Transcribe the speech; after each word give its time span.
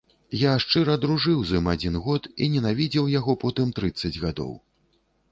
Я 0.43 0.51
шчыра 0.61 0.93
дружыў 1.01 1.43
з 1.49 1.59
ім 1.59 1.67
адзін 1.73 1.97
год 2.05 2.25
і 2.45 2.47
ненавідзеў 2.53 3.11
яго 3.19 3.35
потым 3.43 3.75
трыццаць 3.81 4.11
гадоў. 4.23 4.51